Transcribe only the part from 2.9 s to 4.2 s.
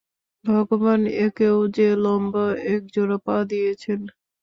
জোড়া পা দিয়েছেন।